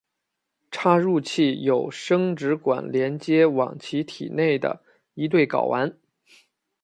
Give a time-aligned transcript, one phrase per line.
[0.71, 4.81] 插入器有生殖管连接往其体内的
[5.13, 5.95] 一对睾丸。